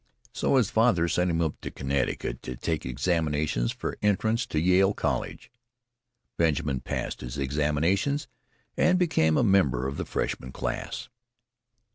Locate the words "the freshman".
9.97-10.51